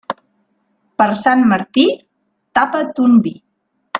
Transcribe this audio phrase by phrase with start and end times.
[1.01, 1.85] Per Sant Martí,
[2.61, 3.37] tapa ton vi.